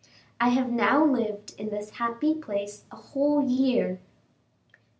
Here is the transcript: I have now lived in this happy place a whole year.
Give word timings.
I 0.39 0.47
have 0.49 0.67
now 0.71 1.05
lived 1.05 1.53
in 1.59 1.69
this 1.69 1.91
happy 1.91 2.33
place 2.33 2.85
a 2.91 2.95
whole 2.95 3.47
year. 3.47 3.99